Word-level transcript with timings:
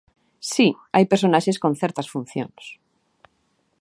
Si, 0.51 0.67
hai 0.95 1.05
personaxes 1.11 1.57
con 1.63 1.71
certas 1.81 2.07
funcións. 2.13 2.63